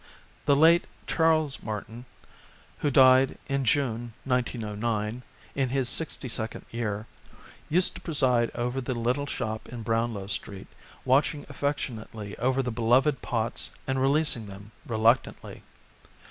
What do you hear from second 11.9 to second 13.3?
ately over the beloved